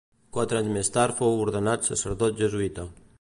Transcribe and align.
Quatre 0.37 0.57
anys 0.59 0.71
més 0.77 0.89
tard 0.95 1.15
fou 1.19 1.37
ordenat 1.43 1.85
sacerdot 1.91 2.43
jesuïta. 2.43 2.89